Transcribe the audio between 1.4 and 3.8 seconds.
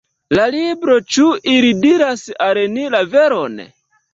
ili diras al ni la veron?